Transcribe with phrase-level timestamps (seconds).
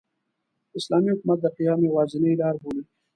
[0.69, 2.83] د اسلامي حکومت د قیام یوازینۍ لاربولي.